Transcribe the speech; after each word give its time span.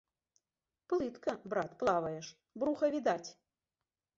Плытка, 0.93 1.31
брат, 1.53 1.71
плаваеш, 1.81 2.27
бруха 2.65 2.85
відаць! 2.97 3.29